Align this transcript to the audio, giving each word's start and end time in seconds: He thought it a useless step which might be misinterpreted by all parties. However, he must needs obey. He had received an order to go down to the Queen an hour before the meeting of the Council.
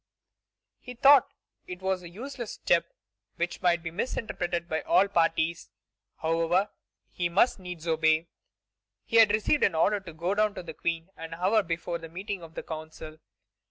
He 0.79 0.95
thought 0.95 1.31
it 1.67 1.83
a 1.83 2.09
useless 2.09 2.53
step 2.53 2.91
which 3.35 3.61
might 3.61 3.83
be 3.83 3.91
misinterpreted 3.91 4.67
by 4.67 4.81
all 4.81 5.07
parties. 5.07 5.69
However, 6.23 6.71
he 7.11 7.29
must 7.29 7.59
needs 7.59 7.87
obey. 7.87 8.25
He 9.05 9.17
had 9.17 9.31
received 9.31 9.61
an 9.61 9.75
order 9.75 9.99
to 9.99 10.11
go 10.13 10.33
down 10.33 10.55
to 10.55 10.63
the 10.63 10.73
Queen 10.73 11.09
an 11.17 11.35
hour 11.35 11.61
before 11.61 11.99
the 11.99 12.09
meeting 12.09 12.41
of 12.41 12.55
the 12.55 12.63
Council. 12.63 13.19